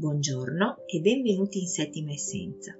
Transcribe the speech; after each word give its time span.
Buongiorno 0.00 0.86
e 0.86 1.00
benvenuti 1.00 1.60
in 1.60 1.66
Settima 1.66 2.12
Essenza. 2.12 2.74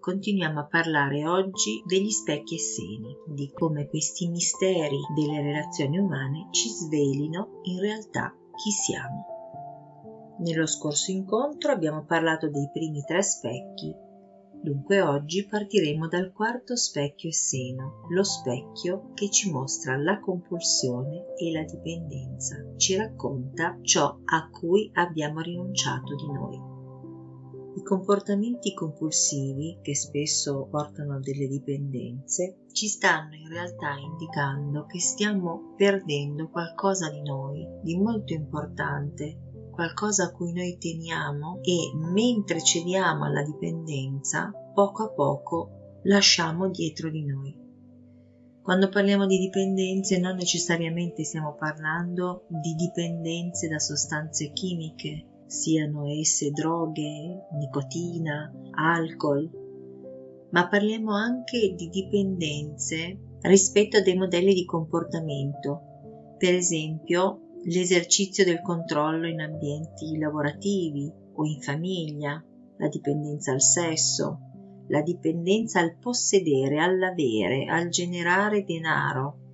Continuiamo 0.00 0.58
a 0.58 0.66
parlare 0.66 1.24
oggi 1.24 1.80
degli 1.86 2.10
specchi 2.10 2.56
e 2.56 2.58
seni, 2.58 3.16
di 3.28 3.48
come 3.52 3.86
questi 3.86 4.26
misteri 4.28 4.98
delle 5.14 5.40
relazioni 5.40 5.98
umane 5.98 6.48
ci 6.50 6.68
svelino 6.68 7.60
in 7.62 7.78
realtà 7.78 8.34
chi 8.56 8.72
siamo. 8.72 9.24
Nello 10.40 10.66
scorso 10.66 11.12
incontro 11.12 11.70
abbiamo 11.70 12.04
parlato 12.04 12.50
dei 12.50 12.70
primi 12.72 13.04
tre 13.04 13.22
specchi 13.22 13.94
Dunque 14.62 15.00
oggi 15.00 15.46
partiremo 15.46 16.08
dal 16.08 16.32
quarto 16.32 16.76
specchio 16.76 17.28
e 17.28 17.32
seno, 17.32 18.06
lo 18.08 18.24
specchio 18.24 19.12
che 19.14 19.30
ci 19.30 19.50
mostra 19.50 19.96
la 19.96 20.18
compulsione 20.18 21.34
e 21.36 21.52
la 21.52 21.62
dipendenza, 21.62 22.56
ci 22.76 22.96
racconta 22.96 23.78
ciò 23.82 24.18
a 24.24 24.50
cui 24.50 24.90
abbiamo 24.94 25.40
rinunciato 25.40 26.14
di 26.16 26.32
noi. 26.32 26.74
I 27.76 27.82
comportamenti 27.82 28.72
compulsivi, 28.72 29.78
che 29.82 29.94
spesso 29.94 30.66
portano 30.70 31.16
a 31.16 31.20
delle 31.20 31.46
dipendenze, 31.46 32.64
ci 32.72 32.86
stanno 32.88 33.34
in 33.34 33.48
realtà 33.48 33.94
indicando 33.98 34.86
che 34.86 34.98
stiamo 34.98 35.74
perdendo 35.76 36.48
qualcosa 36.48 37.10
di 37.10 37.20
noi, 37.20 37.66
di 37.82 37.98
molto 37.98 38.32
importante, 38.32 39.45
qualcosa 39.76 40.24
a 40.24 40.32
cui 40.32 40.54
noi 40.54 40.78
teniamo 40.78 41.60
e 41.62 41.92
mentre 41.94 42.62
cediamo 42.62 43.26
alla 43.26 43.42
dipendenza, 43.42 44.50
poco 44.72 45.02
a 45.04 45.12
poco 45.12 46.00
lasciamo 46.04 46.70
dietro 46.70 47.10
di 47.10 47.24
noi. 47.24 47.54
Quando 48.62 48.88
parliamo 48.88 49.26
di 49.26 49.36
dipendenze 49.36 50.18
non 50.18 50.36
necessariamente 50.36 51.24
stiamo 51.24 51.54
parlando 51.54 52.46
di 52.48 52.74
dipendenze 52.74 53.68
da 53.68 53.78
sostanze 53.78 54.50
chimiche, 54.52 55.44
siano 55.46 56.08
esse 56.08 56.50
droghe, 56.50 57.46
nicotina, 57.52 58.50
alcol, 58.72 59.48
ma 60.52 60.68
parliamo 60.68 61.14
anche 61.14 61.74
di 61.76 61.88
dipendenze 61.88 63.18
rispetto 63.42 63.98
a 63.98 64.02
dei 64.02 64.16
modelli 64.16 64.54
di 64.54 64.64
comportamento. 64.64 65.82
Per 66.38 66.54
esempio, 66.54 67.45
l'esercizio 67.66 68.44
del 68.44 68.62
controllo 68.62 69.26
in 69.26 69.40
ambienti 69.40 70.16
lavorativi 70.18 71.10
o 71.34 71.44
in 71.44 71.60
famiglia, 71.60 72.42
la 72.78 72.88
dipendenza 72.88 73.52
al 73.52 73.60
sesso, 73.60 74.38
la 74.88 75.02
dipendenza 75.02 75.80
al 75.80 75.96
possedere, 75.98 76.78
all'avere, 76.78 77.64
al 77.66 77.88
generare 77.88 78.64
denaro, 78.64 79.45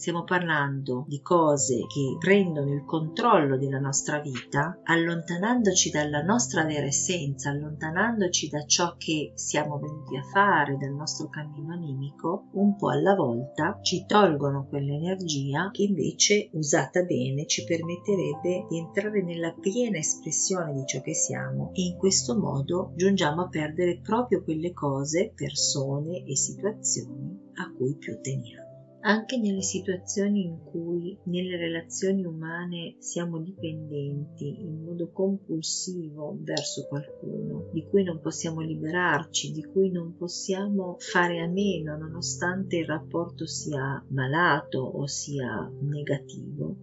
Stiamo 0.00 0.24
parlando 0.24 1.04
di 1.08 1.20
cose 1.20 1.80
che 1.86 2.16
prendono 2.18 2.72
il 2.72 2.86
controllo 2.86 3.58
della 3.58 3.78
nostra 3.78 4.18
vita, 4.20 4.80
allontanandoci 4.82 5.90
dalla 5.90 6.22
nostra 6.22 6.64
vera 6.64 6.86
essenza, 6.86 7.50
allontanandoci 7.50 8.48
da 8.48 8.64
ciò 8.64 8.94
che 8.96 9.32
siamo 9.34 9.78
venuti 9.78 10.16
a 10.16 10.22
fare, 10.22 10.78
dal 10.78 10.94
nostro 10.94 11.28
cammino 11.28 11.74
animico, 11.74 12.46
un 12.52 12.76
po' 12.76 12.88
alla 12.88 13.14
volta 13.14 13.78
ci 13.82 14.06
tolgono 14.06 14.64
quell'energia 14.70 15.68
che 15.70 15.82
invece 15.82 16.48
usata 16.52 17.02
bene 17.02 17.44
ci 17.44 17.64
permetterebbe 17.64 18.68
di 18.70 18.78
entrare 18.78 19.22
nella 19.22 19.52
piena 19.52 19.98
espressione 19.98 20.72
di 20.72 20.86
ciò 20.86 21.02
che 21.02 21.14
siamo 21.14 21.72
e 21.74 21.82
in 21.82 21.98
questo 21.98 22.38
modo 22.38 22.94
giungiamo 22.96 23.42
a 23.42 23.48
perdere 23.48 24.00
proprio 24.00 24.42
quelle 24.42 24.72
cose, 24.72 25.30
persone 25.34 26.24
e 26.24 26.34
situazioni 26.36 27.50
a 27.56 27.70
cui 27.70 27.96
più 27.96 28.18
teniamo. 28.18 28.69
Anche 29.02 29.38
nelle 29.38 29.62
situazioni 29.62 30.44
in 30.44 30.62
cui 30.62 31.18
nelle 31.24 31.56
relazioni 31.56 32.22
umane 32.26 32.96
siamo 32.98 33.40
dipendenti 33.40 34.60
in 34.60 34.84
modo 34.84 35.10
compulsivo 35.10 36.36
verso 36.40 36.86
qualcuno, 36.86 37.70
di 37.72 37.86
cui 37.88 38.02
non 38.02 38.20
possiamo 38.20 38.60
liberarci, 38.60 39.52
di 39.52 39.64
cui 39.64 39.90
non 39.90 40.16
possiamo 40.16 40.96
fare 40.98 41.40
a 41.40 41.48
meno 41.48 41.96
nonostante 41.96 42.76
il 42.76 42.84
rapporto 42.84 43.46
sia 43.46 44.04
malato 44.08 44.80
o 44.80 45.06
sia 45.06 45.66
negativo, 45.80 46.76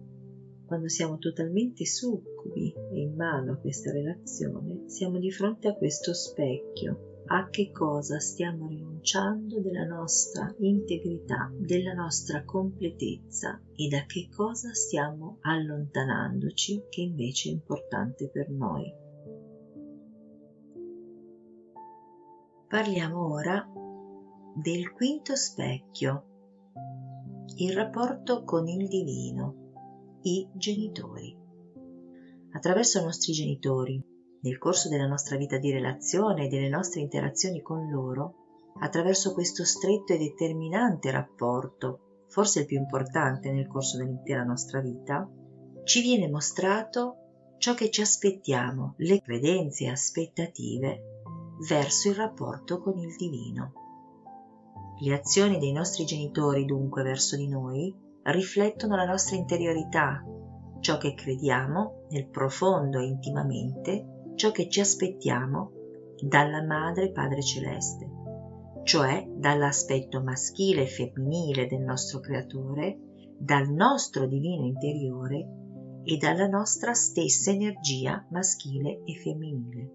quando 0.66 0.88
siamo 0.88 1.18
totalmente 1.18 1.86
succubi 1.86 2.74
e 2.92 3.00
in 3.00 3.14
mano 3.14 3.52
a 3.52 3.56
questa 3.58 3.92
relazione, 3.92 4.88
siamo 4.88 5.18
di 5.20 5.30
fronte 5.30 5.68
a 5.68 5.74
questo 5.74 6.12
specchio 6.12 7.17
a 7.30 7.48
che 7.50 7.70
cosa 7.72 8.18
stiamo 8.20 8.68
rinunciando 8.68 9.60
della 9.60 9.84
nostra 9.84 10.54
integrità, 10.60 11.50
della 11.54 11.92
nostra 11.92 12.42
completezza 12.44 13.60
e 13.74 13.88
da 13.88 14.04
che 14.06 14.28
cosa 14.34 14.72
stiamo 14.72 15.36
allontanandoci 15.42 16.84
che 16.88 17.02
invece 17.02 17.50
è 17.50 17.52
importante 17.52 18.30
per 18.30 18.48
noi. 18.50 18.90
Parliamo 22.66 23.32
ora 23.32 23.66
del 24.54 24.92
quinto 24.92 25.36
specchio, 25.36 26.24
il 27.56 27.74
rapporto 27.74 28.42
con 28.44 28.68
il 28.68 28.88
divino, 28.88 30.20
i 30.22 30.48
genitori. 30.54 31.36
Attraverso 32.52 33.00
i 33.00 33.04
nostri 33.04 33.32
genitori 33.34 34.07
nel 34.40 34.58
corso 34.58 34.88
della 34.88 35.06
nostra 35.06 35.36
vita 35.36 35.58
di 35.58 35.70
relazione 35.70 36.44
e 36.44 36.48
delle 36.48 36.68
nostre 36.68 37.00
interazioni 37.00 37.60
con 37.60 37.88
loro, 37.90 38.34
attraverso 38.80 39.32
questo 39.32 39.64
stretto 39.64 40.12
e 40.12 40.18
determinante 40.18 41.10
rapporto, 41.10 42.24
forse 42.28 42.60
il 42.60 42.66
più 42.66 42.78
importante 42.78 43.50
nel 43.50 43.66
corso 43.66 43.96
dell'intera 43.96 44.44
nostra 44.44 44.80
vita, 44.80 45.28
ci 45.84 46.00
viene 46.00 46.28
mostrato 46.28 47.16
ciò 47.58 47.74
che 47.74 47.90
ci 47.90 48.02
aspettiamo, 48.02 48.94
le 48.98 49.20
credenze 49.20 49.84
e 49.84 49.88
aspettative 49.88 51.02
verso 51.66 52.08
il 52.08 52.14
rapporto 52.14 52.80
con 52.80 52.96
il 52.98 53.14
divino. 53.16 53.72
Le 55.00 55.14
azioni 55.14 55.58
dei 55.58 55.72
nostri 55.72 56.04
genitori 56.04 56.64
dunque 56.64 57.02
verso 57.02 57.36
di 57.36 57.48
noi 57.48 57.94
riflettono 58.22 58.94
la 58.94 59.06
nostra 59.06 59.36
interiorità, 59.36 60.22
ciò 60.80 60.98
che 60.98 61.14
crediamo 61.14 62.06
nel 62.10 62.28
profondo 62.28 62.98
e 62.98 63.06
intimamente 63.06 64.17
ciò 64.38 64.52
che 64.52 64.68
ci 64.68 64.78
aspettiamo 64.78 65.72
dalla 66.20 66.62
Madre 66.62 67.10
Padre 67.10 67.42
Celeste, 67.42 68.08
cioè 68.84 69.26
dall'aspetto 69.34 70.22
maschile 70.22 70.82
e 70.82 70.86
femminile 70.86 71.66
del 71.66 71.82
nostro 71.82 72.20
Creatore, 72.20 73.00
dal 73.36 73.68
nostro 73.68 74.28
divino 74.28 74.64
interiore 74.64 75.48
e 76.04 76.16
dalla 76.18 76.46
nostra 76.46 76.94
stessa 76.94 77.50
energia 77.50 78.24
maschile 78.30 79.02
e 79.04 79.14
femminile. 79.16 79.92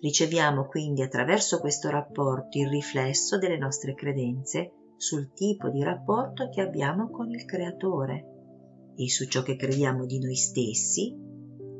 Riceviamo 0.00 0.66
quindi 0.66 1.02
attraverso 1.02 1.60
questo 1.60 1.90
rapporto 1.90 2.58
il 2.58 2.68
riflesso 2.68 3.38
delle 3.38 3.56
nostre 3.56 3.94
credenze 3.94 4.72
sul 4.96 5.32
tipo 5.32 5.68
di 5.68 5.80
rapporto 5.84 6.48
che 6.48 6.60
abbiamo 6.60 7.08
con 7.08 7.30
il 7.30 7.44
Creatore 7.44 8.94
e 8.96 9.08
su 9.08 9.28
ciò 9.28 9.42
che 9.42 9.54
crediamo 9.54 10.06
di 10.06 10.18
noi 10.18 10.34
stessi 10.34 11.30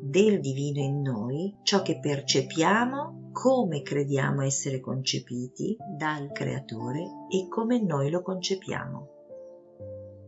del 0.05 0.41
divino 0.41 0.81
in 0.81 1.01
noi, 1.01 1.57
ciò 1.63 1.81
che 1.83 2.01
percepiamo, 2.01 3.31
come 3.31 3.83
crediamo 3.83 4.43
essere 4.43 4.81
concepiti 4.81 5.77
dal 5.97 6.33
creatore 6.33 7.03
e 7.29 7.47
come 7.49 7.81
noi 7.81 8.11
lo 8.11 8.21
concepiamo. 8.21 9.09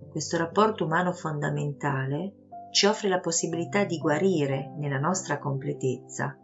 Questo 0.09 0.37
rapporto 0.37 0.85
umano 0.85 1.13
fondamentale 1.13 2.35
ci 2.71 2.87
offre 2.87 3.09
la 3.09 3.19
possibilità 3.19 3.85
di 3.85 3.99
guarire 3.99 4.73
nella 4.79 5.01
nostra 5.01 5.41
completezza, 5.41 6.39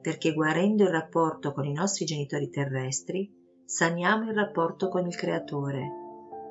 perché 0.00 0.32
guarendo 0.32 0.84
il 0.84 0.90
rapporto 0.90 1.52
con 1.52 1.64
i 1.64 1.72
nostri 1.72 2.04
genitori 2.04 2.50
terrestri, 2.50 3.34
saniamo 3.64 4.30
il 4.30 4.36
rapporto 4.36 4.88
con 4.88 5.04
il 5.06 5.16
creatore, 5.16 5.90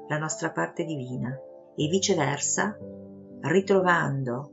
la 0.09 0.17
nostra 0.17 0.51
parte 0.51 0.83
divina, 0.83 1.33
e 1.75 1.87
viceversa, 1.87 2.77
ritrovando 3.43 4.52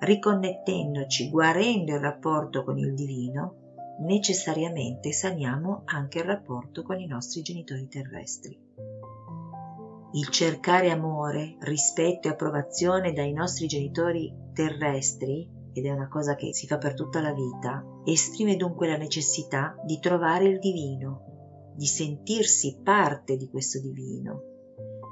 riconnettendoci, 0.00 1.28
guarendo 1.28 1.94
il 1.94 2.00
rapporto 2.00 2.64
con 2.64 2.78
il 2.78 2.94
divino, 2.94 3.96
necessariamente 4.00 5.12
saniamo 5.12 5.82
anche 5.84 6.18
il 6.18 6.24
rapporto 6.24 6.82
con 6.82 6.98
i 6.98 7.06
nostri 7.06 7.42
genitori 7.42 7.86
terrestri. 7.86 8.58
Il 10.12 10.28
cercare 10.28 10.90
amore, 10.90 11.56
rispetto 11.60 12.28
e 12.28 12.32
approvazione 12.32 13.12
dai 13.12 13.32
nostri 13.32 13.66
genitori 13.66 14.34
terrestri, 14.52 15.48
ed 15.72 15.84
è 15.84 15.90
una 15.90 16.08
cosa 16.08 16.34
che 16.34 16.52
si 16.52 16.66
fa 16.66 16.78
per 16.78 16.94
tutta 16.94 17.20
la 17.20 17.32
vita, 17.32 17.84
esprime 18.04 18.56
dunque 18.56 18.88
la 18.88 18.96
necessità 18.96 19.76
di 19.84 20.00
trovare 20.00 20.46
il 20.46 20.58
divino, 20.58 21.72
di 21.76 21.86
sentirsi 21.86 22.80
parte 22.82 23.36
di 23.36 23.48
questo 23.48 23.78
divino, 23.80 24.49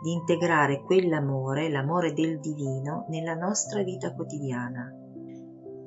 di 0.02 0.12
integrare 0.12 0.82
quell'amore, 0.82 1.68
l'amore 1.68 2.12
del 2.12 2.38
divino, 2.40 3.06
nella 3.08 3.34
nostra 3.34 3.82
vita 3.82 4.14
quotidiana. 4.14 4.92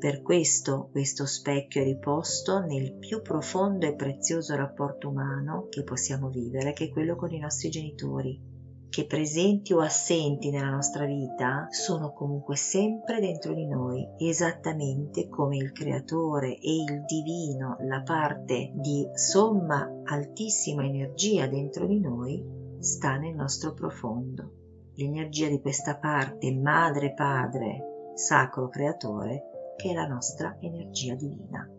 Per 0.01 0.23
questo 0.23 0.89
questo 0.91 1.27
specchio 1.27 1.81
è 1.81 1.83
riposto 1.83 2.59
nel 2.59 2.95
più 2.95 3.21
profondo 3.21 3.85
e 3.85 3.93
prezioso 3.93 4.55
rapporto 4.55 5.09
umano 5.09 5.67
che 5.69 5.83
possiamo 5.83 6.29
vivere, 6.29 6.73
che 6.73 6.85
è 6.85 6.89
quello 6.89 7.15
con 7.15 7.31
i 7.31 7.37
nostri 7.37 7.69
genitori, 7.69 8.49
che 8.89 9.05
presenti 9.05 9.73
o 9.73 9.79
assenti 9.79 10.49
nella 10.49 10.71
nostra 10.71 11.05
vita 11.05 11.67
sono 11.69 12.13
comunque 12.13 12.57
sempre 12.57 13.19
dentro 13.21 13.53
di 13.53 13.65
noi, 13.65 14.05
esattamente 14.17 15.29
come 15.29 15.55
il 15.57 15.71
creatore 15.71 16.57
e 16.57 16.75
il 16.75 17.03
divino, 17.05 17.77
la 17.81 18.01
parte 18.01 18.71
di 18.73 19.07
somma 19.13 20.01
altissima 20.03 20.83
energia 20.83 21.47
dentro 21.47 21.85
di 21.85 21.99
noi, 21.99 22.60
sta 22.81 23.17
nel 23.17 23.35
nostro 23.35 23.73
profondo. 23.73 24.91
L'energia 24.95 25.47
di 25.47 25.61
questa 25.61 25.97
parte 25.97 26.51
madre 26.53 27.13
padre, 27.13 28.11
sacro 28.15 28.67
creatore, 28.69 29.75
che 29.77 29.91
è 29.91 29.93
la 29.93 30.07
nostra 30.07 30.57
energia 30.59 31.15
divina. 31.15 31.69